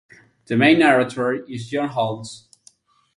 [0.47, 2.49] The main narrator is Jon Holmes.